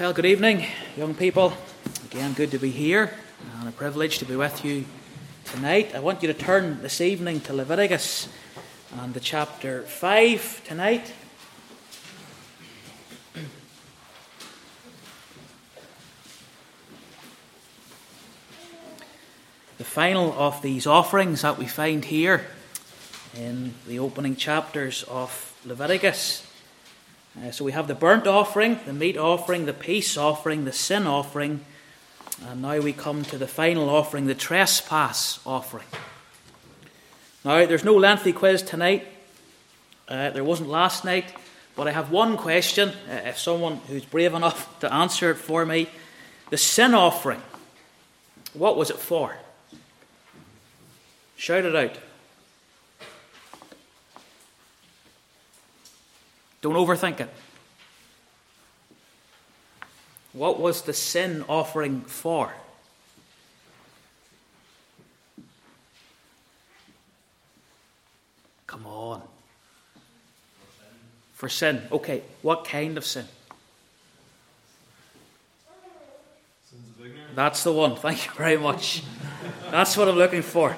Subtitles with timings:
[0.00, 0.64] Well, good evening,
[0.96, 1.52] young people.
[2.06, 3.12] Again, good to be here
[3.58, 4.86] and a privilege to be with you
[5.44, 5.94] tonight.
[5.94, 8.26] I want you to turn this evening to Leviticus
[8.98, 11.12] and the chapter 5 tonight.
[19.76, 22.46] The final of these offerings that we find here
[23.36, 26.49] in the opening chapters of Leviticus.
[27.38, 31.06] Uh, so we have the burnt offering, the meat offering, the peace offering, the sin
[31.06, 31.60] offering,
[32.48, 35.86] and now we come to the final offering, the trespass offering.
[37.44, 39.06] Now, there's no lengthy quiz tonight.
[40.08, 41.32] Uh, there wasn't last night,
[41.76, 42.90] but I have one question.
[43.08, 45.88] Uh, if someone who's brave enough to answer it for me,
[46.50, 47.40] the sin offering,
[48.54, 49.36] what was it for?
[51.36, 51.96] Shout it out.
[56.60, 57.30] Don't overthink it.
[60.32, 62.52] What was the sin offering for?
[68.66, 69.22] Come on.
[71.32, 71.82] For sin.
[71.90, 73.26] Okay, what kind of sin?
[77.34, 77.96] That's the one.
[77.96, 79.02] Thank you very much.
[79.70, 80.76] That's what I'm looking for.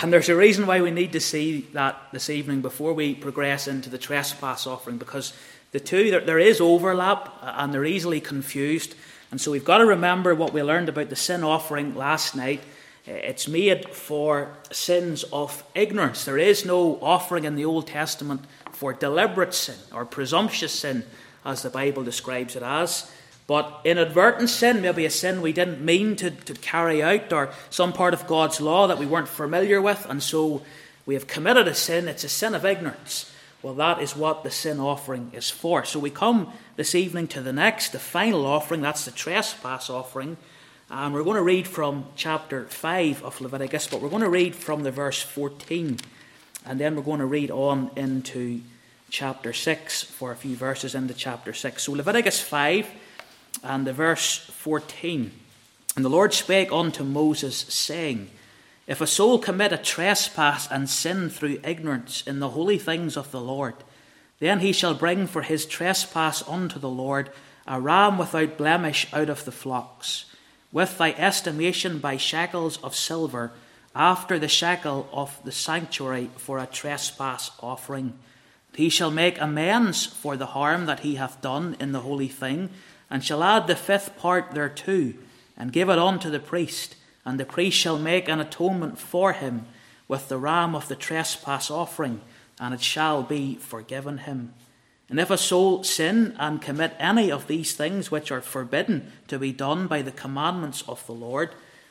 [0.00, 3.68] And there's a reason why we need to see that this evening before we progress
[3.68, 5.34] into the trespass offering, because
[5.72, 8.94] the two, there, there is overlap uh, and they're easily confused.
[9.30, 12.60] And so we've got to remember what we learned about the sin offering last night.
[13.06, 16.24] Uh, it's made for sins of ignorance.
[16.24, 21.04] There is no offering in the Old Testament for deliberate sin or presumptuous sin,
[21.44, 23.10] as the Bible describes it as.
[23.46, 27.92] But inadvertent sin, maybe a sin we didn't mean to, to carry out, or some
[27.92, 30.62] part of God's law that we weren't familiar with, and so
[31.04, 33.32] we have committed a sin, it's a sin of ignorance.
[33.62, 35.84] Well, that is what the sin offering is for.
[35.84, 40.36] So we come this evening to the next, the final offering, that's the trespass offering.
[40.90, 44.54] And we're going to read from chapter 5 of Leviticus, but we're going to read
[44.54, 45.98] from the verse 14.
[46.66, 48.60] And then we're going to read on into
[49.10, 51.82] chapter 6 for a few verses into chapter 6.
[51.82, 52.90] So Leviticus 5
[53.62, 55.30] and the verse 14.
[55.94, 58.30] And the Lord spake unto Moses, saying,
[58.86, 63.30] If a soul commit a trespass and sin through ignorance in the holy things of
[63.30, 63.74] the Lord,
[64.38, 67.30] then he shall bring for his trespass unto the Lord
[67.66, 70.24] a ram without blemish out of the flocks,
[70.72, 73.52] with thy estimation by shekels of silver,
[73.94, 78.14] after the shekel of the sanctuary for a trespass offering.
[78.74, 82.70] He shall make amends for the harm that he hath done in the holy thing
[83.12, 85.12] and shall add the fifth part thereto,
[85.54, 86.96] and give it unto the priest,
[87.26, 89.66] and the priest shall make an atonement for him
[90.08, 92.22] with the ram of the trespass offering,
[92.58, 94.54] and it shall be forgiven him.
[95.10, 99.38] And if a soul sin and commit any of these things which are forbidden to
[99.38, 101.50] be done by the commandments of the Lord,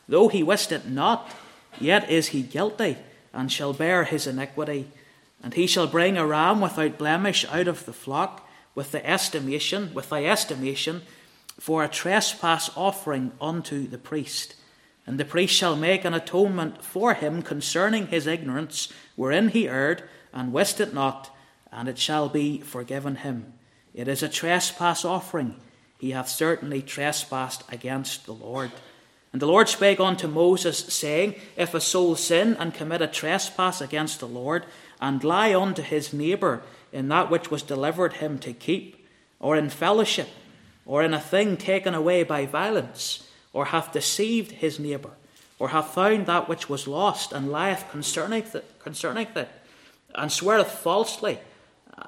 [0.09, 1.31] though he wist it not,
[1.79, 2.97] yet is he guilty,
[3.31, 4.87] and shall bear his iniquity.
[5.43, 9.93] And he shall bring a ram without blemish out of the flock, with the estimation,
[9.93, 11.01] with thy estimation,
[11.59, 14.55] for a trespass offering unto the priest.
[15.05, 20.03] And the priest shall make an atonement for him concerning his ignorance, wherein he erred,
[20.33, 21.35] and wist it not,
[21.71, 23.53] and it shall be forgiven him.
[23.93, 25.55] It is a trespass offering.
[25.97, 28.71] He hath certainly trespassed against the Lord.
[29.33, 33.81] And the Lord spake unto Moses, saying, If a soul sin and commit a trespass
[33.81, 34.65] against the Lord,
[34.99, 39.07] and lie unto his neighbour, in that which was delivered him to keep,
[39.39, 40.29] or in fellowship,
[40.85, 45.11] or in a thing taken away by violence, or hath deceived his neighbour,
[45.59, 49.49] or hath found that which was lost, and lieth concerning it, concerning it,
[50.15, 51.39] and sweareth falsely,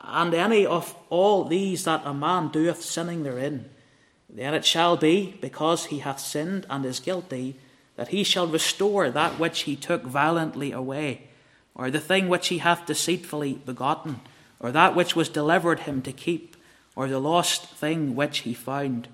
[0.02, 3.70] and any of all these that a man doeth sinning therein,
[4.30, 7.56] then it shall be, because he hath sinned and is guilty,
[7.96, 11.28] that he shall restore that which he took violently away,
[11.76, 14.20] or the thing which he hath deceitfully begotten
[14.64, 16.56] or that which was delivered him to keep,
[16.96, 19.10] or the lost thing which he found,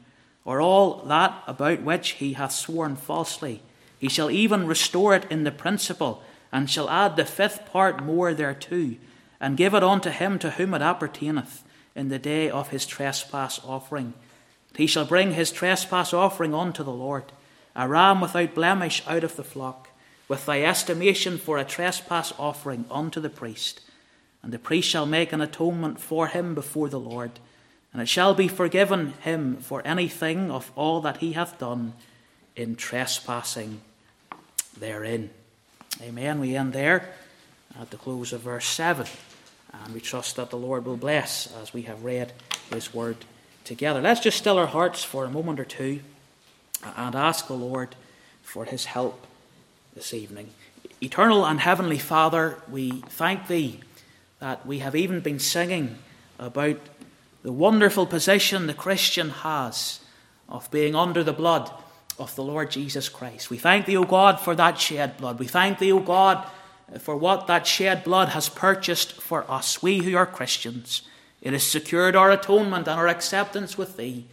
[0.46, 3.62] or all that about which he hath sworn falsely.
[3.98, 8.34] He shall even restore it in the principal, and shall add the fifth part more
[8.34, 8.96] thereto,
[9.42, 11.64] and give it unto him to whom it appertaineth,
[11.96, 14.14] in the day of his trespass offering.
[14.76, 17.32] He shall bring his trespass offering unto the Lord,
[17.76, 19.90] a ram without blemish out of the flock,
[20.28, 23.82] with thy estimation for a trespass offering unto the priest
[24.42, 27.32] and the priest shall make an atonement for him before the Lord,
[27.92, 31.94] and it shall be forgiven him for anything of all that he hath done
[32.56, 33.82] in trespassing
[34.78, 35.30] therein.
[36.02, 36.40] Amen.
[36.40, 37.10] We end there
[37.80, 39.06] at the close of verse 7,
[39.74, 42.34] and we trust that the Lord will bless as we have read
[42.72, 43.18] his word
[43.64, 44.02] together.
[44.02, 46.02] Let's just still our hearts for a moment or two
[46.96, 47.96] and ask the Lord
[48.42, 49.26] for his help
[49.96, 50.52] this evening.
[51.02, 53.82] Eternal and Heavenly Father, we thank Thee
[54.40, 55.98] that we have even been singing
[56.38, 56.78] about
[57.44, 60.00] the wonderful position the Christian has
[60.48, 61.72] of being under the blood
[62.18, 63.50] of the Lord Jesus Christ.
[63.50, 65.40] We thank Thee, O God, for that shed blood.
[65.40, 66.46] We thank Thee, O God,
[67.00, 71.04] for what that shed blood has purchased for us, we who are Christians.
[71.42, 74.26] It has secured our atonement and our acceptance with Thee.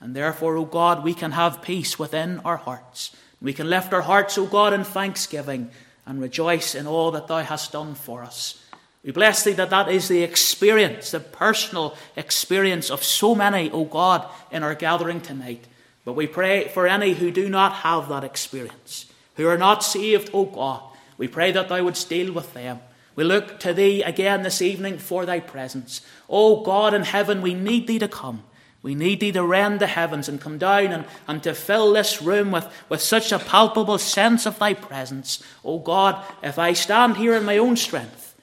[0.00, 3.14] And therefore, O God, we can have peace within our hearts.
[3.42, 5.70] We can lift our hearts, O God, in thanksgiving
[6.06, 8.63] and rejoice in all that Thou hast done for us.
[9.04, 13.84] We bless Thee that that is the experience, the personal experience of so many, O
[13.84, 15.66] God, in our gathering tonight.
[16.06, 19.06] But we pray for any who do not have that experience,
[19.36, 20.82] who are not saved, O God.
[21.18, 22.80] We pray that Thou wouldst deal with them.
[23.14, 26.00] We look to Thee again this evening for Thy presence.
[26.28, 28.42] O God in heaven, we need Thee to come.
[28.84, 32.20] We need thee to rend the heavens and come down and, and to fill this
[32.20, 35.42] room with, with such a palpable sense of thy presence.
[35.64, 38.33] Oh God, if I stand here in my own strength,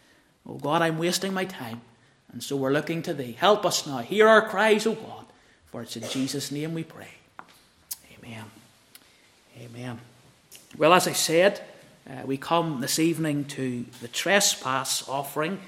[0.45, 1.81] oh God, I'm wasting my time.
[2.31, 3.35] And so we're looking to thee.
[3.37, 3.99] Help us now.
[3.99, 5.25] Hear our cries, oh God.
[5.67, 7.09] For it's in Jesus' name we pray.
[8.17, 8.45] Amen.
[9.59, 9.99] Amen.
[10.77, 11.61] Well, as I said,
[12.09, 15.59] uh, we come this evening to the trespass offering.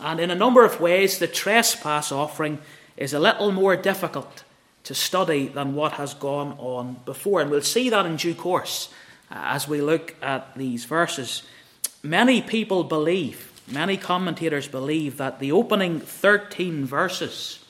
[0.00, 2.58] And in a number of ways, the trespass offering
[2.96, 4.44] is a little more difficult
[4.84, 7.40] to study than what has gone on before.
[7.40, 8.92] And we'll see that in due course
[9.30, 11.42] uh, as we look at these verses.
[12.02, 17.64] Many people believe, many commentators believe, that the opening 13 verses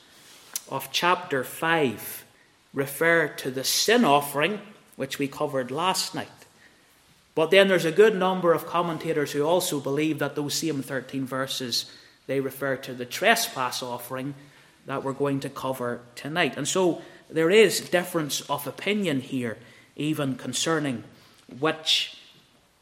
[0.69, 2.25] of chapter 5
[2.73, 4.59] refer to the sin offering,
[4.95, 6.27] which we covered last night.
[7.35, 11.25] But then there's a good number of commentators who also believe that those same 13
[11.25, 11.91] verses
[12.27, 14.33] they refer to the trespass offering
[14.85, 16.55] that we're going to cover tonight.
[16.57, 19.57] And so there is difference of opinion here,
[19.95, 21.03] even concerning
[21.59, 22.17] which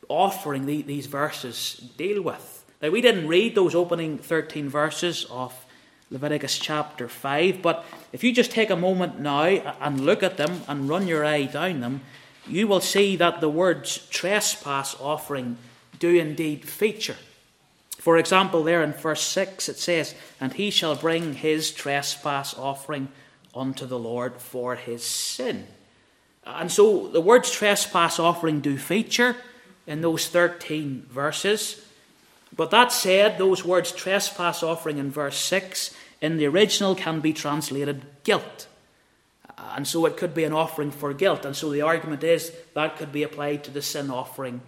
[0.08, 2.61] offering the, these verses deal with.
[2.82, 5.66] Now, we didn't read those opening 13 verses of
[6.10, 10.62] Leviticus chapter 5, but if you just take a moment now and look at them
[10.68, 12.02] and run your eye down them,
[12.48, 15.58] you will see that the words trespass offering
[16.00, 17.18] do indeed feature.
[17.98, 23.10] For example, there in verse 6 it says, And he shall bring his trespass offering
[23.54, 25.68] unto the Lord for his sin.
[26.44, 29.36] And so the words trespass offering do feature
[29.86, 31.86] in those 13 verses.
[32.56, 37.34] But that said, those words trespass offering in verse 6 in the original can be
[37.34, 38.68] translated guilt.
[39.58, 41.46] And so it could be an offering for guilt.
[41.46, 44.62] And so the argument is that could be applied to the sin offering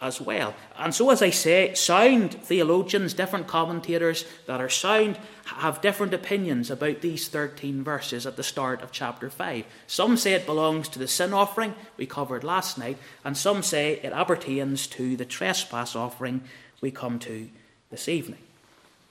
[0.00, 0.54] as well.
[0.78, 6.70] And so, as I say, sound theologians, different commentators that are sound, have different opinions
[6.70, 9.64] about these 13 verses at the start of chapter 5.
[9.86, 14.00] Some say it belongs to the sin offering we covered last night, and some say
[14.02, 16.42] it appertains to the trespass offering
[16.80, 17.48] we come to
[17.90, 18.40] this evening.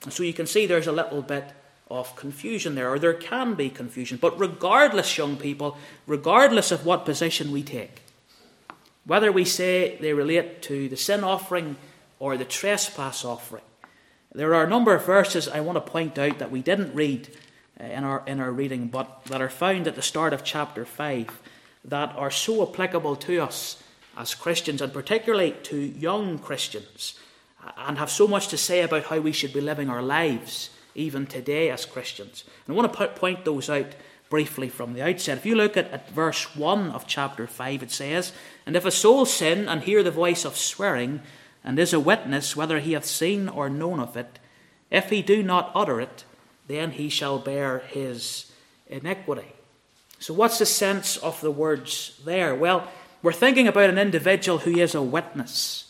[0.08, 1.44] So you can see there's a little bit
[1.90, 4.18] of confusion there, or there can be confusion.
[4.20, 5.76] But regardless, young people,
[6.06, 8.02] regardless of what position we take,
[9.04, 11.76] whether we say they relate to the sin offering
[12.18, 13.64] or the trespass offering,
[14.32, 17.28] there are a number of verses I want to point out that we didn't read
[17.80, 20.84] uh, in our, in our reading, but that are found at the start of chapter
[20.84, 21.40] 5
[21.84, 23.82] that are so applicable to us
[24.16, 27.18] as Christians, and particularly to young Christians,
[27.76, 31.26] and have so much to say about how we should be living our lives even
[31.26, 32.44] today as Christians.
[32.66, 33.94] And I want to point those out
[34.28, 35.38] briefly from the outset.
[35.38, 38.32] If you look at, at verse 1 of chapter 5, it says,
[38.64, 41.20] And if a soul sin and hear the voice of swearing,
[41.62, 44.38] and is a witness whether he hath seen or known of it,
[44.90, 46.24] if he do not utter it,
[46.68, 48.50] then he shall bear his
[48.88, 49.52] iniquity.
[50.18, 52.54] So, what's the sense of the words there?
[52.54, 52.88] Well,
[53.22, 55.89] we're thinking about an individual who is a witness.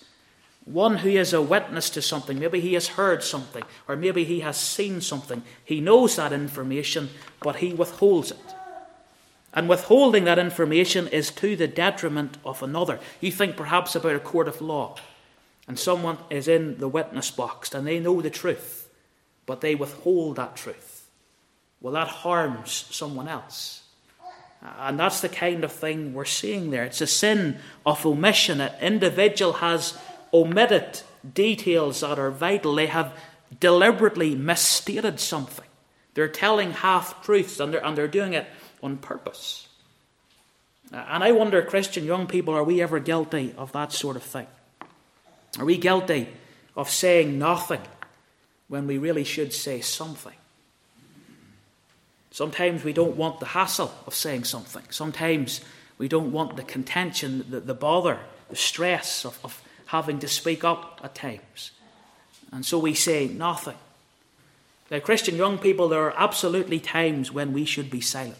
[0.64, 2.38] One who is a witness to something.
[2.38, 5.43] Maybe he has heard something, or maybe he has seen something.
[5.64, 7.11] He knows that information,
[7.43, 8.55] but he withholds it.
[9.52, 13.00] And withholding that information is to the detriment of another.
[13.21, 14.97] You think perhaps about a court of law,
[15.67, 18.88] and someone is in the witness box and they know the truth,
[19.47, 21.09] but they withhold that truth.
[21.81, 23.83] Well, that harms someone else.
[24.79, 26.85] And that's the kind of thing we're seeing there.
[26.85, 28.61] It's a sin of omission.
[28.61, 29.99] An individual has
[30.32, 31.02] omitted
[31.34, 32.75] details that are vital.
[32.75, 33.12] They have
[33.58, 35.66] deliberately misstated something.
[36.14, 38.46] They're telling half truths and they're, and they're doing it
[38.82, 39.68] on purpose.
[40.92, 44.49] And I wonder, Christian young people, are we ever guilty of that sort of thing?
[45.58, 46.28] Are we guilty
[46.76, 47.82] of saying nothing
[48.68, 50.34] when we really should say something?
[52.32, 54.82] Sometimes we don't want the hassle of saying something.
[54.90, 55.60] Sometimes
[55.99, 58.18] we don't want the contention, the, the bother,
[58.49, 61.73] the stress of, of having to speak up at times.
[62.52, 63.76] And so we say nothing.
[64.88, 68.37] Now, Christian young people, there are absolutely times when we should be silent.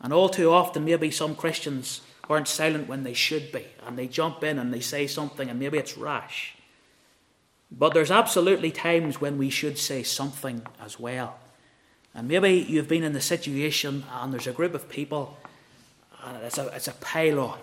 [0.00, 4.08] And all too often, maybe some Christians aren't silent when they should be, and they
[4.08, 6.54] jump in and they say something, and maybe it's rash.
[7.70, 11.38] But there's absolutely times when we should say something as well.
[12.14, 15.36] And maybe you've been in the situation, and there's a group of people,
[16.24, 17.58] and it's a, it's a pile on.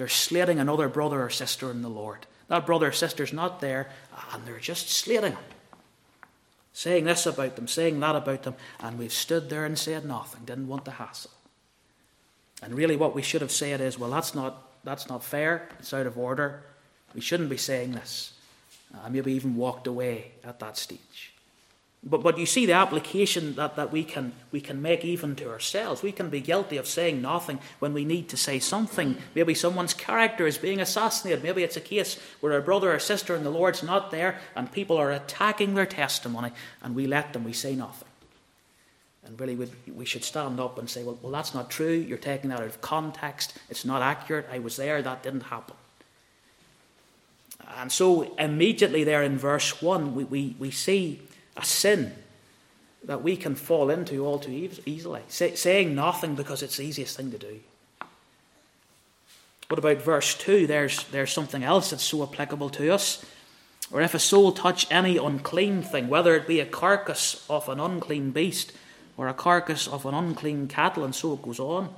[0.00, 2.26] They're slating another brother or sister in the Lord.
[2.48, 3.90] That brother or sister's not there,
[4.32, 5.42] and they're just slating them
[6.72, 10.46] saying this about them, saying that about them, and we've stood there and said nothing,
[10.46, 11.30] didn't want the hassle.
[12.62, 15.92] And really, what we should have said is, well, that's not, that's not fair, it's
[15.92, 16.62] out of order.
[17.14, 18.32] We shouldn't be saying this.
[19.04, 21.29] I maybe even walked away at that stage.
[22.02, 25.50] But, but you see the application that, that we, can, we can make even to
[25.50, 26.02] ourselves.
[26.02, 29.18] We can be guilty of saying nothing when we need to say something.
[29.34, 31.42] Maybe someone's character is being assassinated.
[31.42, 34.72] Maybe it's a case where a brother or sister in the Lord's not there and
[34.72, 36.52] people are attacking their testimony
[36.82, 38.08] and we let them, we say nothing.
[39.22, 41.92] And really, we, we should stand up and say, well, well, that's not true.
[41.92, 43.58] You're taking that out of context.
[43.68, 44.46] It's not accurate.
[44.50, 45.02] I was there.
[45.02, 45.76] That didn't happen.
[47.76, 51.20] And so, immediately there in verse 1, we, we, we see
[51.56, 52.12] a sin
[53.04, 55.22] that we can fall into all too easily.
[55.28, 57.60] Say, saying nothing because it's the easiest thing to do.
[59.68, 60.66] What about verse 2?
[60.66, 63.24] There's, there's something else that's so applicable to us.
[63.92, 67.80] Or if a soul touch any unclean thing, whether it be a carcass of an
[67.80, 68.72] unclean beast
[69.16, 71.94] or a carcass of an unclean cattle, and so it goes on.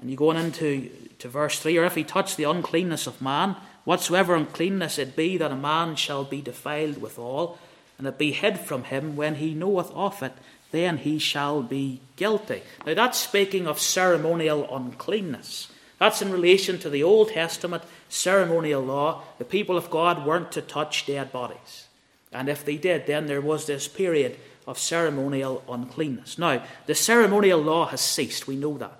[0.00, 0.90] And you go on into
[1.20, 5.36] to verse 3 Or if he touch the uncleanness of man, whatsoever uncleanness it be,
[5.36, 7.58] that a man shall be defiled withal,
[8.02, 10.32] and it be hid from him when he knoweth of it,
[10.72, 12.62] then he shall be guilty.
[12.84, 15.68] Now that's speaking of ceremonial uncleanness.
[16.00, 19.22] That's in relation to the Old Testament ceremonial law.
[19.38, 21.86] The people of God weren't to touch dead bodies.
[22.32, 26.38] And if they did, then there was this period of ceremonial uncleanness.
[26.38, 28.48] Now, the ceremonial law has ceased.
[28.48, 28.98] We know that.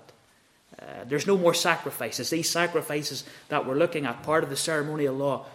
[0.81, 2.29] Uh, there's no more sacrifices.
[2.29, 5.45] These sacrifices that we're looking at, part of the ceremonial law,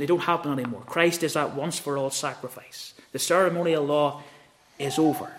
[0.00, 0.82] they don't happen anymore.
[0.86, 2.94] Christ is that once for all sacrifice.
[3.12, 4.22] The ceremonial law
[4.78, 5.32] is over.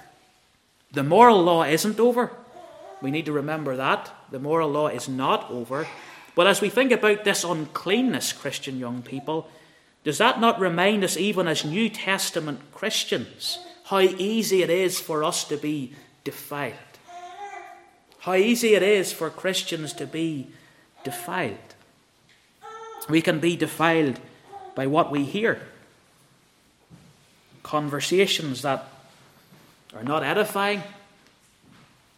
[0.91, 2.31] The moral law isn't over.
[3.01, 4.13] We need to remember that.
[4.29, 5.87] The moral law is not over.
[6.35, 9.49] But as we think about this uncleanness, Christian young people,
[10.03, 15.23] does that not remind us, even as New Testament Christians, how easy it is for
[15.23, 16.75] us to be defiled?
[18.19, 20.47] How easy it is for Christians to be
[21.03, 21.57] defiled.
[23.09, 24.19] We can be defiled
[24.75, 25.61] by what we hear.
[27.63, 28.87] Conversations that
[29.95, 30.83] are not edifying,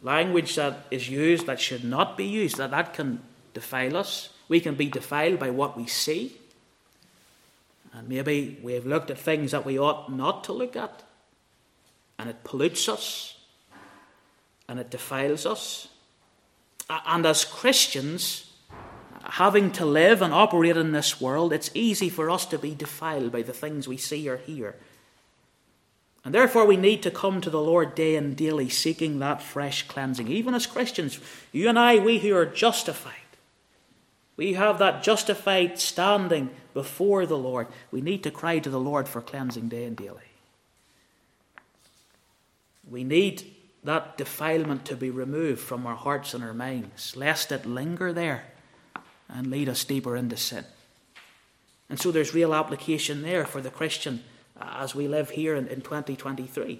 [0.02, 3.22] language that is used that should not be used, that, that can
[3.54, 4.30] defile us.
[4.48, 6.38] We can be defiled by what we see.
[7.94, 11.04] And maybe we have looked at things that we ought not to look at.
[12.20, 13.38] And it pollutes us.
[14.68, 15.88] And it defiles us.
[16.90, 18.53] And as Christians,
[19.24, 23.32] having to live and operate in this world, it's easy for us to be defiled
[23.32, 24.76] by the things we see or hear.
[26.26, 29.88] And therefore, we need to come to the Lord day and daily, seeking that fresh
[29.88, 30.30] cleansing.
[30.30, 31.20] Even as Christians,
[31.52, 33.14] you and I, we who are justified,
[34.36, 37.68] we have that justified standing before the Lord.
[37.92, 40.22] We need to cry to the Lord for cleansing day and daily.
[42.90, 43.44] We need
[43.84, 48.46] that defilement to be removed from our hearts and our minds, lest it linger there
[49.30, 50.66] and lead us deeper into sin.
[51.90, 54.24] And so there's real application there for the Christian
[54.60, 56.80] as we live here in, in 2023.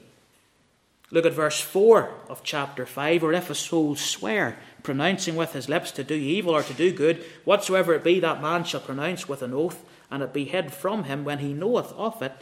[1.12, 3.24] Look at verse 4 of chapter 5.
[3.24, 6.92] Or if a soul swear, pronouncing with his lips to do evil or to do
[6.92, 10.74] good, whatsoever it be, that man shall pronounce with an oath, and it be hid
[10.74, 12.34] from him when he knoweth of it,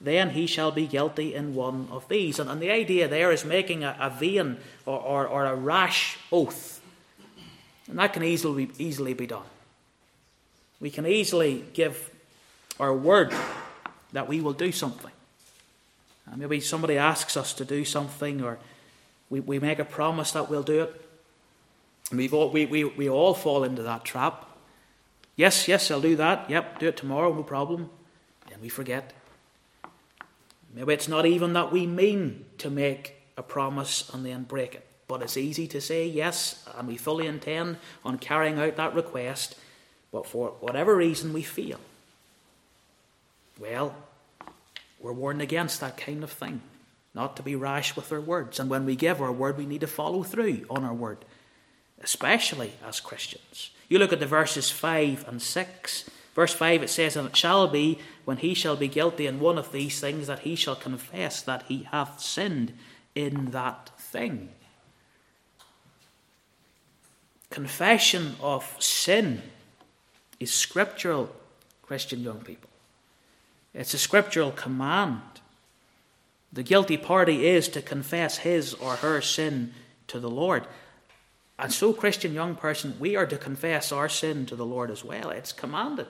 [0.00, 2.38] then he shall be guilty in one of these.
[2.38, 6.18] And, and the idea there is making a, a vain or, or, or a rash
[6.32, 6.80] oath.
[7.88, 9.44] And that can easily, easily be done.
[10.80, 12.10] We can easily give
[12.80, 13.32] our word
[14.12, 15.10] that we will do something.
[16.26, 18.58] And maybe somebody asks us to do something, or
[19.30, 21.08] we, we make a promise that we'll do it.
[22.10, 24.48] And we've all, we, we, we all fall into that trap.
[25.36, 26.48] Yes, yes, I'll do that.
[26.48, 27.90] Yep, do it tomorrow, no problem.
[28.48, 29.12] Then we forget.
[30.74, 34.86] Maybe it's not even that we mean to make a promise and then break it.
[35.06, 39.56] But it's easy to say yes, and we fully intend on carrying out that request,
[40.10, 41.78] but for whatever reason we fail.
[43.58, 43.94] Well,
[45.00, 46.62] we're warned against that kind of thing.
[47.14, 48.58] not to be rash with our words.
[48.58, 51.18] And when we give our word, we need to follow through on our word,
[52.02, 53.70] especially as Christians.
[53.88, 56.10] You look at the verses 5 and 6.
[56.34, 59.58] Verse 5 it says, And it shall be when he shall be guilty in one
[59.58, 62.72] of these things that he shall confess that he hath sinned
[63.14, 64.48] in that thing.
[67.54, 69.40] Confession of sin
[70.40, 71.30] is scriptural,
[71.82, 72.68] Christian young people.
[73.72, 75.20] It's a scriptural command.
[76.52, 79.72] The guilty party is to confess his or her sin
[80.08, 80.66] to the Lord.
[81.56, 85.04] And so, Christian young person, we are to confess our sin to the Lord as
[85.04, 85.30] well.
[85.30, 86.08] It's commanded.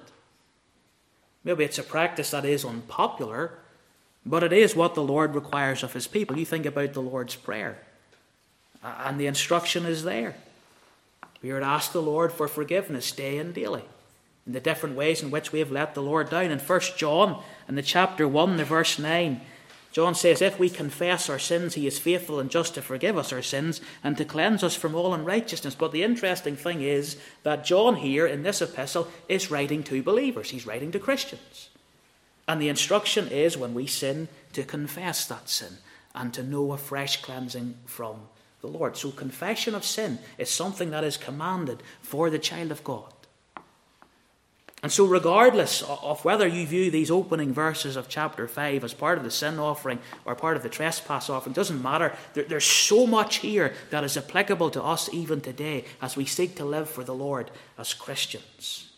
[1.45, 3.59] Maybe it's a practice that is unpopular,
[4.25, 6.39] but it is what the Lord requires of his people.
[6.39, 7.77] You think about the Lord's Prayer,
[8.83, 10.37] and the instruction is there.
[11.45, 13.85] We are to ask the Lord for forgiveness day and daily
[14.47, 16.51] in the different ways in which we have let the Lord down.
[16.51, 19.43] In 1 John, in the chapter 1, the verse 9,
[19.93, 23.31] John says, If we confess our sins, he is faithful and just to forgive us
[23.31, 25.75] our sins and to cleanse us from all unrighteousness.
[25.75, 30.49] But the interesting thing is that John here in this epistle is writing to believers,
[30.49, 31.69] he's writing to Christians.
[32.49, 35.77] And the instruction is when we sin to confess that sin
[36.15, 38.29] and to know a fresh cleansing from
[38.65, 38.97] the Lord.
[38.97, 43.13] So, confession of sin is something that is commanded for the child of God.
[44.83, 49.19] And so, regardless of whether you view these opening verses of chapter 5 as part
[49.19, 52.15] of the sin offering or part of the trespass offering, doesn't matter.
[52.33, 56.65] there's so much here that is applicable to us even today as we seek to
[56.65, 58.91] live for the Lord as Christians.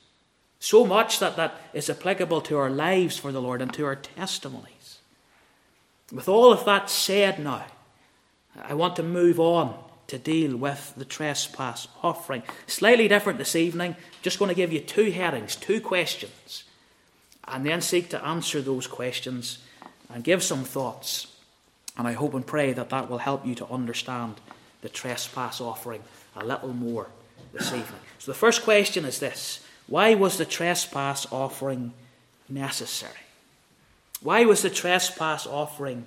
[0.60, 3.96] So much that that is applicable to our lives for the Lord and to our
[3.96, 4.98] testimonies.
[6.12, 7.66] With all of that said now,
[8.62, 9.76] I want to move on
[10.08, 12.42] to deal with the trespass offering.
[12.66, 13.96] Slightly different this evening.
[14.22, 16.64] Just going to give you two headings, two questions,
[17.46, 19.58] and then seek to answer those questions
[20.12, 21.26] and give some thoughts.
[21.98, 24.34] And I hope and pray that that will help you to understand
[24.82, 26.02] the trespass offering
[26.36, 27.08] a little more
[27.52, 28.00] this evening.
[28.18, 31.92] So the first question is this Why was the trespass offering
[32.48, 33.12] necessary?
[34.20, 36.06] Why was the trespass offering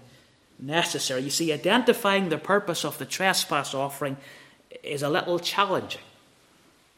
[0.60, 1.22] necessary.
[1.22, 4.18] You see, identifying the purpose of the trespass offering
[4.84, 6.02] is a little challenging.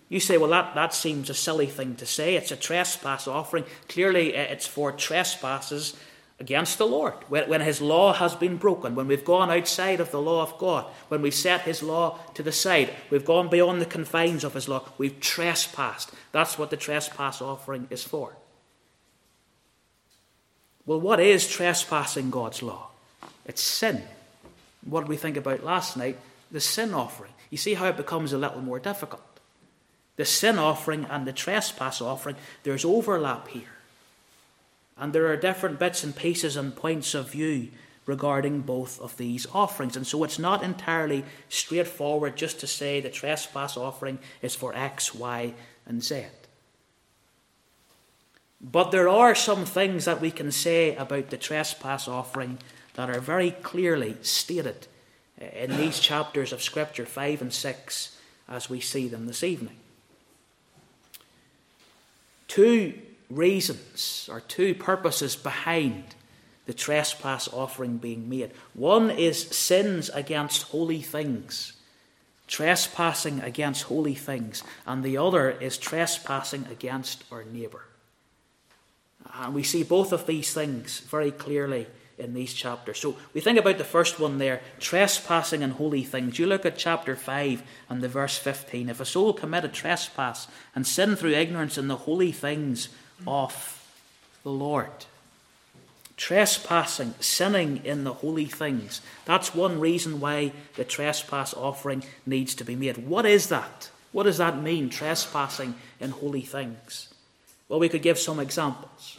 [0.10, 2.36] You say, well, that, that seems a silly thing to say.
[2.36, 3.64] It's a trespass offering.
[3.88, 5.96] Clearly, it's for trespasses
[6.38, 7.14] against the Lord.
[7.30, 10.58] When, when His law has been broken, when we've gone outside of the law of
[10.58, 14.54] God, when we've set His law to the side, we've gone beyond the confines of
[14.54, 16.12] His law, we've trespassed.
[16.34, 18.36] That's what the trespass offering is for.
[20.86, 22.91] Well, what is trespassing God's law?
[23.46, 24.04] It's sin.
[24.86, 26.18] What did we think about last night?
[26.52, 27.32] The sin offering.
[27.50, 29.22] You see how it becomes a little more difficult.
[30.18, 33.64] The sin offering and the trespass offering, there's overlap here.
[34.98, 37.70] And there are different bits and pieces and points of view
[38.06, 39.96] regarding both of these offerings.
[39.96, 45.16] And so it's not entirely straightforward just to say the trespass offering is for X,
[45.16, 45.54] Y,
[45.86, 46.26] and Z.
[48.62, 52.60] But there are some things that we can say about the trespass offering
[52.96, 54.88] that are very clearly stated
[55.40, 59.78] eh, in these chapters of Scripture 5 and 6 as we see them this evening.
[62.48, 62.94] Two
[63.30, 66.16] reasons or two purposes behind
[66.66, 68.52] the trespass offering being made.
[68.74, 71.74] One is sins against holy things,
[72.48, 77.86] trespassing against holy things, and the other is trespassing against our neighbour.
[79.34, 81.88] And we see both of these things very clearly
[82.22, 83.00] in these chapters.
[83.00, 86.40] So we think about the first one there, trespassing and holy things.
[86.40, 88.90] You look at chapter 5 and the verse 15.
[88.90, 92.90] If a soul commit a trespass and sin through ignorance in the holy things
[93.28, 93.78] of
[94.44, 95.06] the Lord,
[96.16, 102.64] trespassing, sinning in the holy things, that's one reason why the trespass offering needs to
[102.64, 102.98] be made.
[102.98, 103.90] What is that?
[104.12, 107.14] What does that mean, trespassing in holy things?
[107.70, 109.18] Well, we could give some examples.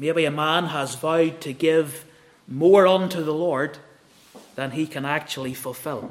[0.00, 2.06] Maybe a man has vowed to give
[2.48, 3.76] more unto the Lord
[4.54, 6.10] than he can actually fulfill.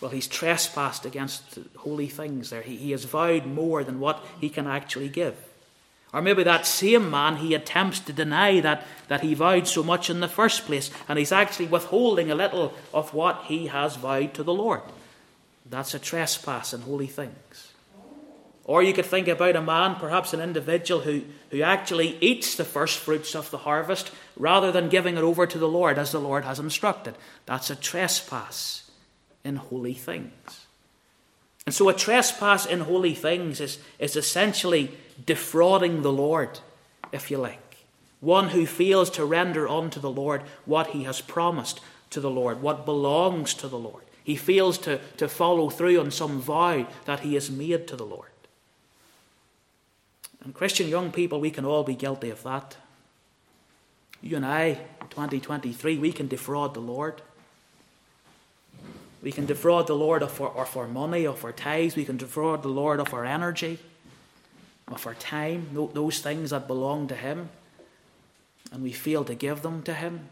[0.00, 2.62] Well, he's trespassed against holy things there.
[2.62, 5.36] He, he has vowed more than what he can actually give.
[6.12, 10.10] Or maybe that same man, he attempts to deny that, that he vowed so much
[10.10, 14.34] in the first place, and he's actually withholding a little of what he has vowed
[14.34, 14.82] to the Lord.
[15.70, 17.65] That's a trespass in holy things.
[18.68, 22.64] Or you could think about a man, perhaps an individual, who, who actually eats the
[22.64, 26.20] first fruits of the harvest rather than giving it over to the Lord as the
[26.20, 27.14] Lord has instructed.
[27.46, 28.90] That's a trespass
[29.44, 30.66] in holy things.
[31.64, 34.90] And so a trespass in holy things is, is essentially
[35.24, 36.58] defrauding the Lord,
[37.12, 37.60] if you like.
[38.20, 42.62] one who fails to render unto the Lord what he has promised to the Lord,
[42.62, 44.02] what belongs to the Lord.
[44.24, 48.06] He fails to, to follow through on some vow that he has made to the
[48.06, 48.30] Lord.
[50.46, 52.76] And Christian young people, we can all be guilty of that.
[54.22, 54.74] You and I,
[55.10, 57.20] 2023, we can defraud the Lord.
[59.24, 61.96] We can defraud the Lord of our, of our money, of our tithes.
[61.96, 63.80] We can defraud the Lord of our energy,
[64.86, 67.48] of our time, those things that belong to Him.
[68.70, 70.28] And we fail to give them to Him.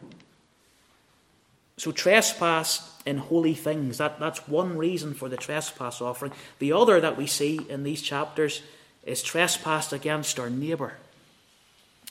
[1.76, 6.30] So, trespass in holy things, that, that's one reason for the trespass offering.
[6.60, 8.62] The other that we see in these chapters
[9.04, 10.94] is trespass against our neighbour.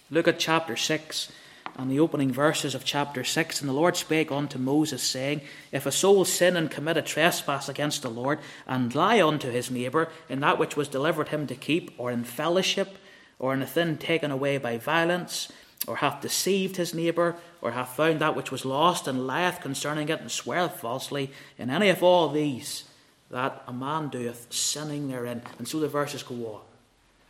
[0.09, 1.31] Look at chapter 6
[1.77, 3.61] and the opening verses of chapter 6.
[3.61, 7.67] And the Lord spake unto Moses, saying, If a soul sin and commit a trespass
[7.67, 11.55] against the Lord, and lie unto his neighbour in that which was delivered him to
[11.55, 12.97] keep, or in fellowship,
[13.39, 15.51] or in a thing taken away by violence,
[15.87, 20.09] or hath deceived his neighbour, or hath found that which was lost, and lieth concerning
[20.09, 22.83] it, and sweareth falsely, in any of all these,
[23.31, 25.41] that a man doeth, sinning therein.
[25.57, 26.61] And so the verses go on.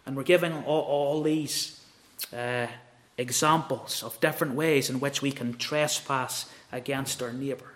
[0.06, 1.80] And we're giving all, all these
[2.36, 2.68] uh,
[3.18, 7.74] examples of different ways in which we can trespass against our neighbour.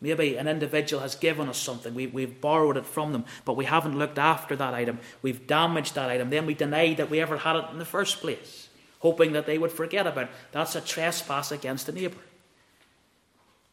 [0.00, 3.64] Maybe an individual has given us something, we, we've borrowed it from them, but we
[3.64, 4.98] haven't looked after that item.
[5.22, 6.30] We've damaged that item.
[6.30, 9.56] Then we deny that we ever had it in the first place, hoping that they
[9.56, 10.30] would forget about it.
[10.52, 12.18] That's a trespass against a neighbour.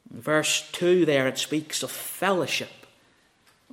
[0.09, 2.69] Verse 2 there, it speaks of fellowship.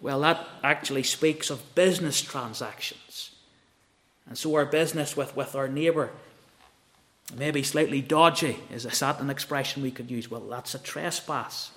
[0.00, 3.32] Well, that actually speaks of business transactions.
[4.28, 6.10] And so our business with, with our neighbour
[7.36, 10.30] maybe slightly dodgy is a certain expression we could use.
[10.30, 11.72] Well, that's a trespass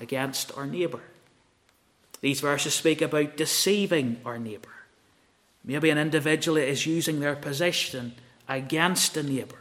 [0.00, 1.00] against our neighbour.
[2.20, 4.68] These verses speak about deceiving our neighbour.
[5.64, 8.14] Maybe an individual is using their position
[8.48, 9.58] against a neighbour,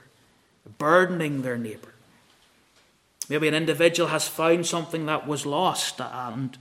[0.78, 1.94] burdening their neighbour.
[3.28, 6.58] Maybe an individual has found something that was lost and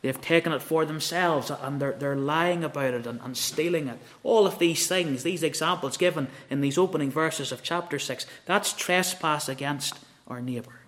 [0.00, 3.98] They've taken it for themselves and they're, they're lying about it and, and stealing it.
[4.22, 8.72] All of these things, these examples given in these opening verses of chapter 6, that's
[8.72, 10.80] trespass against our neighbour.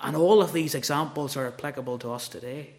[0.00, 2.70] And all of these examples are applicable to us today.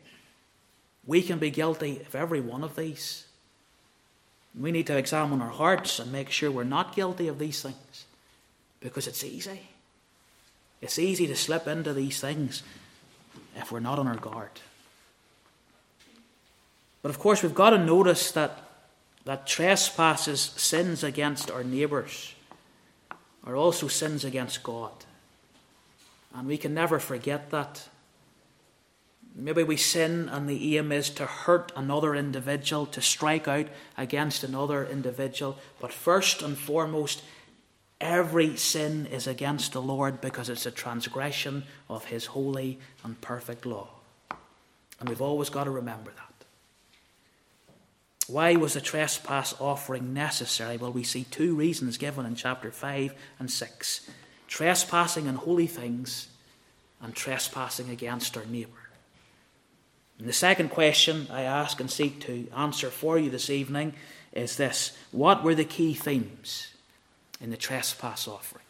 [1.05, 3.25] We can be guilty of every one of these.
[4.59, 8.05] We need to examine our hearts and make sure we're not guilty of these things
[8.79, 9.69] because it's easy.
[10.81, 12.63] It's easy to slip into these things
[13.59, 14.51] if we're not on our guard.
[17.01, 18.57] But of course, we've got to notice that,
[19.25, 22.33] that trespasses, sins against our neighbours,
[23.45, 24.91] are also sins against God.
[26.35, 27.87] And we can never forget that.
[29.35, 33.67] Maybe we sin and the aim is to hurt another individual, to strike out
[33.97, 35.57] against another individual.
[35.79, 37.23] But first and foremost,
[38.01, 43.65] Every sin is against the Lord because it's a transgression of His holy and perfect
[43.65, 43.89] law.
[44.99, 46.29] And we've always got to remember that.
[48.27, 50.77] Why was the trespass offering necessary?
[50.77, 54.09] Well, we see two reasons given in chapter 5 and 6
[54.49, 56.27] trespassing in holy things
[57.01, 58.89] and trespassing against our neighbour.
[60.17, 63.93] And the second question I ask and seek to answer for you this evening
[64.33, 66.73] is this What were the key themes
[67.41, 68.65] in the trespass offering.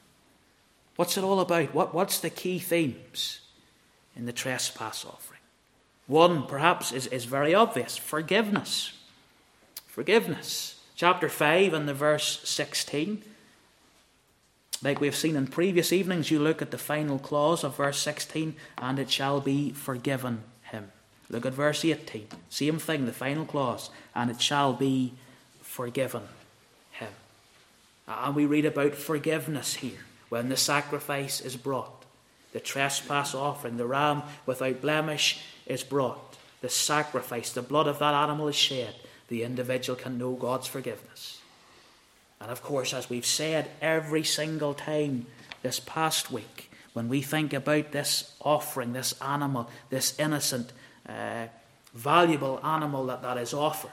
[0.96, 1.74] What's it all about?
[1.74, 3.40] What, what's the key themes
[4.16, 5.40] in the trespass offering?
[6.08, 8.94] One, perhaps, is, is very obvious forgiveness.
[9.88, 10.80] Forgiveness.
[10.96, 13.24] Chapter 5 and the verse 16.
[14.84, 18.56] Like we've seen in previous evenings, you look at the final clause of verse 16,
[18.78, 20.92] and it shall be forgiven him.
[21.30, 22.28] Look at verse 18.
[22.50, 25.14] Same thing, the final clause, and it shall be
[25.62, 26.24] forgiven
[28.10, 32.06] and we read about forgiveness here when the sacrifice is brought.
[32.52, 36.38] The trespass offering, the ram without blemish is brought.
[36.62, 38.96] The sacrifice, the blood of that animal is shed.
[39.28, 41.42] The individual can know God's forgiveness.
[42.42, 45.28] And of course, as we've said every single time
[45.62, 50.74] this past week, when we think about this offering, this animal, this innocent,
[51.08, 51.48] uh,
[51.94, 53.92] valuable animal that, that is offered,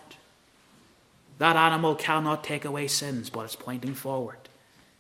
[1.39, 4.39] that animal cannot take away sins, but it's pointing forward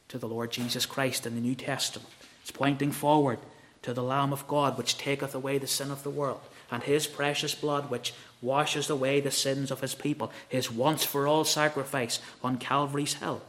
[0.09, 2.11] to the Lord Jesus Christ in the New Testament.
[2.42, 3.38] It's pointing forward
[3.83, 7.07] to the Lamb of God, which taketh away the sin of the world, and his
[7.07, 12.20] precious blood, which washes away the sins of his people, his once for all sacrifice
[12.42, 13.42] on Calvary's hill.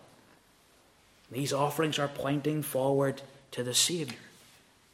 [1.32, 3.22] These offerings are pointing forward
[3.52, 4.20] to the Saviour.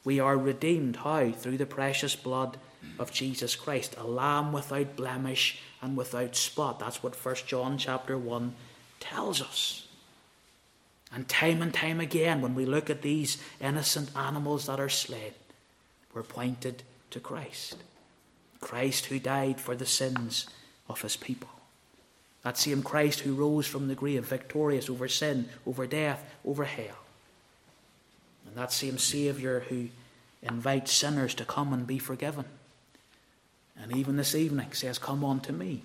[0.04, 0.98] We are redeemed.
[0.98, 1.32] How?
[1.32, 2.58] Through the precious blood
[3.00, 6.80] of Jesus Christ, a lamb without blemish and without spot.
[6.80, 8.54] That's what 1 John chapter 1
[9.00, 9.88] tells us.
[11.14, 15.34] And time and time again, when we look at these innocent animals that are slain,
[16.14, 17.78] we're pointed to Christ.
[18.60, 20.48] Christ who died for the sins
[20.90, 21.50] of his people.
[22.44, 26.98] That same Christ who rose from the grave victorious over sin, over death, over hell.
[28.48, 29.90] And that same Saviour who
[30.42, 32.46] invites sinners to come and be forgiven.
[33.80, 35.82] And even this evening says, Come unto me.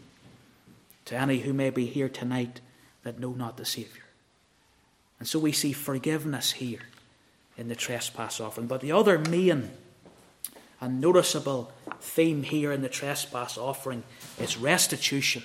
[1.07, 2.61] To any who may be here tonight
[3.03, 4.05] that know not the Saviour.
[5.19, 6.83] And so we see forgiveness here
[7.57, 8.67] in the trespass offering.
[8.67, 9.71] But the other main
[10.81, 14.05] and noticeable theme here in the trespass offering
[14.39, 15.43] is restitution.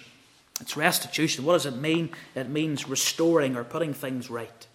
[0.61, 1.43] It's restitution.
[1.43, 2.11] What does it mean?
[2.35, 4.67] It means restoring or putting things right.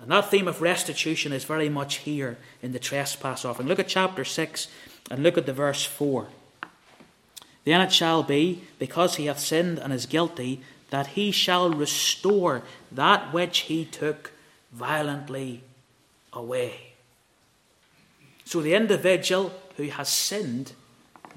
[0.00, 3.68] And that theme of restitution is very much here in the trespass offering.
[3.68, 4.68] Look at chapter 6
[5.10, 6.28] and look at the verse 4.
[7.64, 12.62] Then it shall be, because he hath sinned and is guilty, that he shall restore
[12.92, 14.32] that which he took
[14.72, 15.62] violently
[16.32, 16.92] away.
[18.44, 20.72] So the individual who has sinned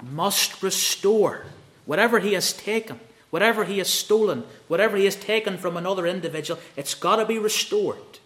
[0.02, 1.46] must restore
[1.86, 6.60] whatever he has taken, whatever he has stolen, whatever he has taken from another individual,
[6.76, 8.18] it's got to be restored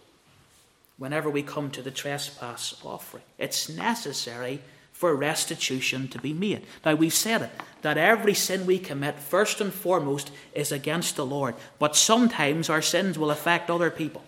[0.97, 3.23] whenever we come to the trespass offering.
[3.37, 4.61] It's necessary
[5.03, 6.65] for restitution to be made.
[6.85, 11.25] Now, we've said it that every sin we commit, first and foremost, is against the
[11.25, 11.55] Lord.
[11.77, 14.23] But sometimes our sins will affect other people.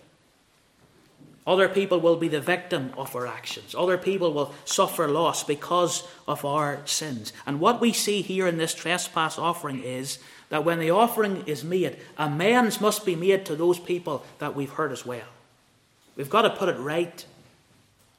[1.47, 3.73] Other people will be the victim of our actions.
[3.73, 7.31] Other people will suffer loss because of our sins.
[7.45, 11.63] And what we see here in this trespass offering is that when the offering is
[11.63, 15.29] made, amends must be made to those people that we've hurt as well.
[16.17, 17.25] We've got to put it right.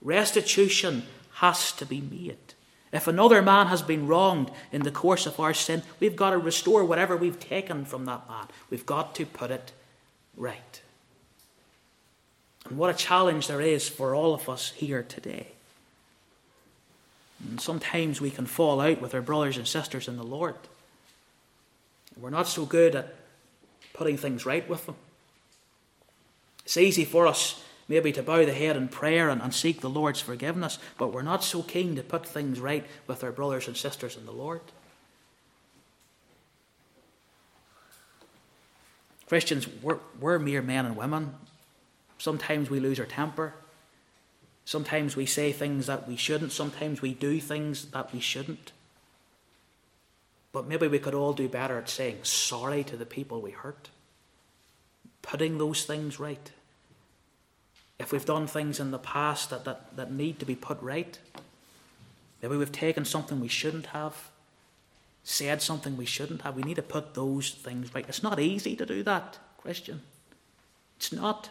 [0.00, 1.02] Restitution
[1.36, 2.36] has to be made.
[2.92, 6.38] If another man has been wronged in the course of our sin, we've got to
[6.38, 8.46] restore whatever we've taken from that man.
[8.70, 9.72] We've got to put it
[10.36, 10.80] right.
[12.64, 15.48] And what a challenge there is for all of us here today.
[17.46, 20.54] And sometimes we can fall out with our brothers and sisters in the Lord.
[22.18, 23.14] We're not so good at
[23.92, 24.96] putting things right with them.
[26.64, 29.90] It's easy for us maybe to bow the head in prayer and, and seek the
[29.90, 33.76] Lord's forgiveness, but we're not so keen to put things right with our brothers and
[33.76, 34.60] sisters in the Lord.
[39.28, 41.34] Christians, we're, we're mere men and women.
[42.18, 43.54] Sometimes we lose our temper.
[44.64, 46.52] Sometimes we say things that we shouldn't.
[46.52, 48.72] Sometimes we do things that we shouldn't.
[50.52, 53.90] But maybe we could all do better at saying sorry to the people we hurt,
[55.22, 56.50] putting those things right
[57.98, 61.18] if we've done things in the past that, that, that need to be put right,
[62.42, 64.30] maybe we've taken something we shouldn't have,
[65.24, 68.04] said something we shouldn't have, we need to put those things right.
[68.08, 70.02] It's not easy to do that, Christian.
[70.98, 71.50] It's not.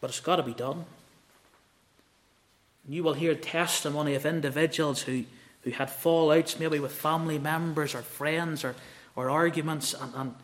[0.00, 0.84] But it's got to be done.
[2.84, 5.24] And you will hear testimony of individuals who,
[5.62, 8.74] who had fallouts, maybe with family members or friends or,
[9.14, 10.34] or arguments, and, and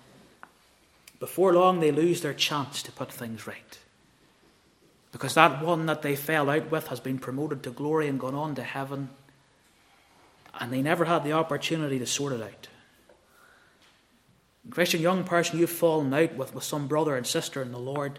[1.20, 3.78] before long they lose their chance to put things right.
[5.12, 8.34] Because that one that they fell out with has been promoted to glory and gone
[8.34, 9.10] on to heaven,
[10.60, 12.68] and they never had the opportunity to sort it out.
[14.70, 18.18] Christian young person, you've fallen out with, with some brother and sister in the Lord,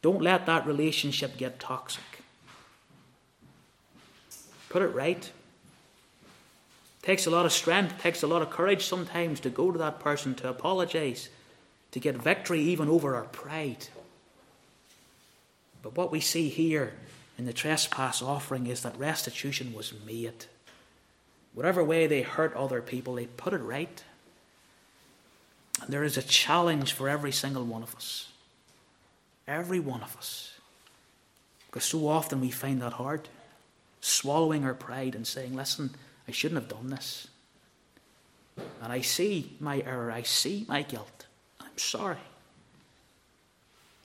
[0.00, 2.02] don't let that relationship get toxic.
[4.68, 5.30] Put it right.
[7.02, 10.00] Takes a lot of strength, takes a lot of courage sometimes to go to that
[10.00, 11.28] person to apologize,
[11.90, 13.88] to get victory even over our pride.
[15.82, 16.94] But what we see here
[17.36, 20.46] in the trespass offering is that restitution was made.
[21.54, 24.02] Whatever way they hurt other people, they put it right.
[25.82, 28.28] And there is a challenge for every single one of us.
[29.48, 30.54] Every one of us.
[31.66, 33.28] Because so often we find that hard.
[34.00, 35.90] Swallowing our pride and saying, listen,
[36.28, 37.28] I shouldn't have done this.
[38.82, 41.26] And I see my error, I see my guilt.
[41.60, 42.18] I'm sorry.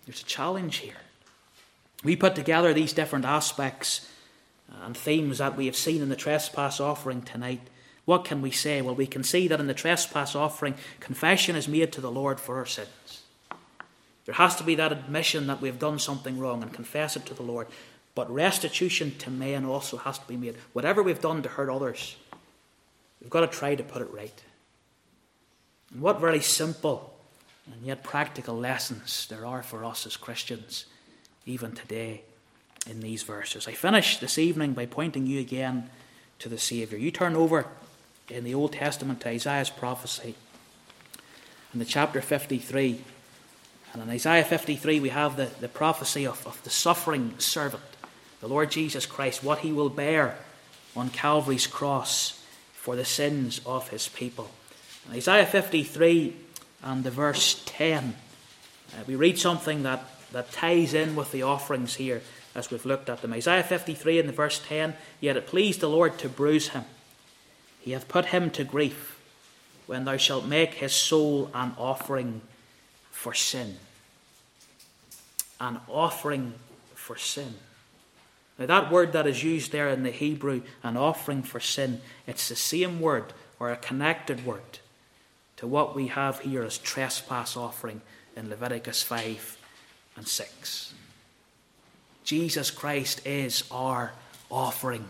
[0.05, 0.95] There's a challenge here.
[2.03, 4.09] We put together these different aspects
[4.71, 7.61] uh, and themes that we have seen in the trespass offering tonight.
[8.05, 8.81] What can we say?
[8.81, 12.39] Well, we can see that in the trespass offering, confession is made to the Lord
[12.39, 13.23] for our sins.
[14.25, 17.33] There has to be that admission that we've done something wrong and confess it to
[17.33, 17.67] the Lord.
[18.13, 20.55] But restitution to men also has to be made.
[20.73, 22.17] Whatever we've done to hurt others,
[23.21, 24.43] we've got to try to put it right.
[25.91, 27.13] And what very simple
[27.71, 30.85] and yet practical lessons there are for us as Christians
[31.47, 32.21] even today
[32.87, 33.67] in these verses.
[33.67, 35.89] I finish this evening by pointing you again
[36.39, 36.99] to the Saviour.
[36.99, 37.65] You turn over
[38.29, 40.35] in the Old Testament to Isaiah's prophecy
[41.73, 43.01] in the chapter 53.
[43.93, 47.83] And in Isaiah 53, we have the, the prophecy of, of the suffering servant,
[48.41, 50.37] the Lord Jesus Christ, what he will bear
[50.95, 54.49] on Calvary's cross for the sins of his people.
[55.07, 56.35] In Isaiah 53
[56.83, 58.15] and the verse 10,
[58.93, 62.21] uh, we read something that, that ties in with the offerings here
[62.55, 63.33] as we've looked at them.
[63.33, 66.85] Isaiah 53 and the verse 10, Yet it pleased the Lord to bruise him.
[67.79, 69.19] He hath put him to grief
[69.85, 72.41] when thou shalt make his soul an offering
[73.11, 73.77] for sin.
[75.61, 76.53] An offering
[76.93, 77.55] for sin.
[78.59, 82.49] Now, that word that is used there in the Hebrew, an offering for sin, it's
[82.49, 84.79] the same word or a connected word
[85.57, 88.01] to what we have here as trespass offering
[88.35, 89.56] in Leviticus 5
[90.17, 90.93] and 6.
[92.23, 94.11] Jesus Christ is our
[94.51, 95.05] offering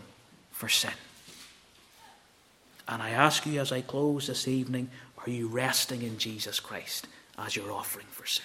[0.52, 0.92] for sin.
[2.86, 7.08] And I ask you as I close this evening are you resting in Jesus Christ
[7.36, 8.44] as your offering for sin?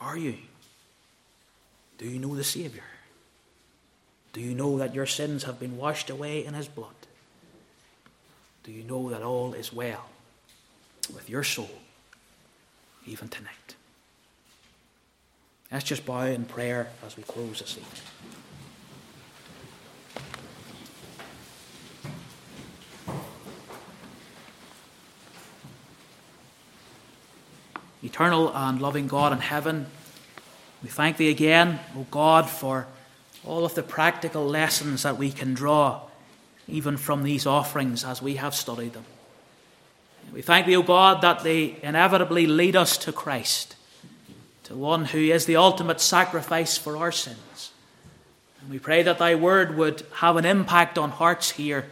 [0.00, 0.36] Are you?
[1.98, 2.84] Do you know the Saviour?
[4.32, 6.94] Do you know that your sins have been washed away in His blood?
[8.64, 10.06] Do you know that all is well
[11.12, 11.70] with your soul,
[13.06, 13.74] even tonight?
[15.72, 18.02] Let's just bow in prayer as we close this evening.
[28.02, 29.86] Eternal and loving God in heaven,
[30.82, 32.86] we thank Thee again, O God, for
[33.44, 36.02] all of the practical lessons that we can draw
[36.68, 39.04] even from these offerings as we have studied them.
[40.32, 43.71] We thank Thee, O God, that they inevitably lead us to Christ,
[44.72, 47.72] to one who is the ultimate sacrifice for our sins.
[48.62, 51.90] And we pray that Thy word would have an impact on hearts here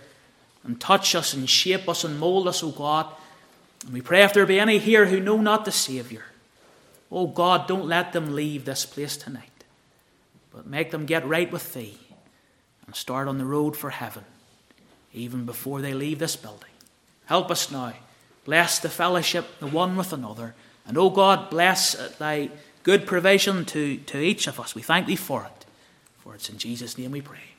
[0.65, 3.07] and touch us and shape us and mold us, O God.
[3.85, 6.23] And we pray if there be any here who know not the Saviour,
[7.13, 9.65] O God, don't let them leave this place tonight,
[10.51, 11.99] but make them get right with Thee
[12.87, 14.25] and start on the road for heaven,
[15.13, 16.71] even before they leave this building.
[17.27, 17.93] Help us now.
[18.47, 20.55] Bless the fellowship, the one with another.
[20.87, 22.49] And, oh God, bless Thy
[22.83, 24.75] good provision to, to each of us.
[24.75, 25.67] We thank Thee for it.
[26.19, 27.50] For it's in Jesus' name we pray.